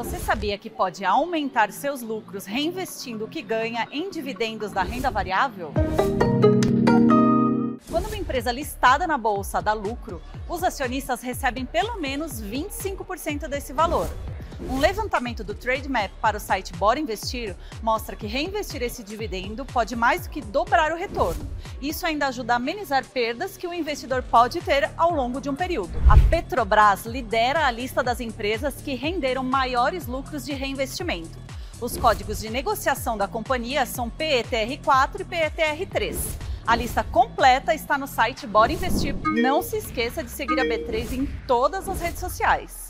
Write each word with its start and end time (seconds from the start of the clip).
Você 0.00 0.18
sabia 0.18 0.56
que 0.56 0.70
pode 0.70 1.04
aumentar 1.04 1.70
seus 1.70 2.00
lucros 2.00 2.46
reinvestindo 2.46 3.26
o 3.26 3.28
que 3.28 3.42
ganha 3.42 3.86
em 3.92 4.08
dividendos 4.08 4.72
da 4.72 4.82
renda 4.82 5.10
variável? 5.10 5.74
Quando 7.90 8.06
uma 8.06 8.16
empresa 8.16 8.50
listada 8.50 9.06
na 9.06 9.18
bolsa 9.18 9.60
dá 9.60 9.74
lucro, 9.74 10.22
os 10.48 10.64
acionistas 10.64 11.20
recebem 11.20 11.66
pelo 11.66 12.00
menos 12.00 12.40
25% 12.40 13.46
desse 13.46 13.74
valor. 13.74 14.08
Um 14.68 14.78
levantamento 14.78 15.42
do 15.42 15.54
Trademap 15.54 16.10
para 16.20 16.36
o 16.36 16.40
site 16.40 16.74
Bora 16.74 17.00
Investir 17.00 17.56
mostra 17.82 18.14
que 18.14 18.26
reinvestir 18.26 18.82
esse 18.82 19.02
dividendo 19.02 19.64
pode 19.64 19.96
mais 19.96 20.24
do 20.24 20.30
que 20.30 20.42
dobrar 20.42 20.92
o 20.92 20.96
retorno. 20.96 21.48
Isso 21.80 22.04
ainda 22.04 22.26
ajuda 22.26 22.52
a 22.52 22.56
amenizar 22.56 23.04
perdas 23.06 23.56
que 23.56 23.66
o 23.66 23.72
investidor 23.72 24.22
pode 24.22 24.60
ter 24.60 24.90
ao 24.98 25.14
longo 25.14 25.40
de 25.40 25.48
um 25.48 25.54
período. 25.54 25.92
A 26.08 26.16
Petrobras 26.28 27.06
lidera 27.06 27.66
a 27.66 27.70
lista 27.70 28.02
das 28.02 28.20
empresas 28.20 28.74
que 28.82 28.94
renderam 28.94 29.42
maiores 29.42 30.06
lucros 30.06 30.44
de 30.44 30.52
reinvestimento. 30.52 31.38
Os 31.80 31.96
códigos 31.96 32.40
de 32.40 32.50
negociação 32.50 33.16
da 33.16 33.26
companhia 33.26 33.86
são 33.86 34.10
PETR4 34.10 35.20
e 35.20 35.24
PETR3. 35.24 36.16
A 36.66 36.76
lista 36.76 37.02
completa 37.02 37.74
está 37.74 37.96
no 37.96 38.06
site 38.06 38.46
Bora 38.46 38.70
Investir. 38.70 39.16
Não 39.42 39.62
se 39.62 39.78
esqueça 39.78 40.22
de 40.22 40.30
seguir 40.30 40.60
a 40.60 40.64
B3 40.64 41.12
em 41.12 41.26
todas 41.46 41.88
as 41.88 41.98
redes 41.98 42.20
sociais. 42.20 42.89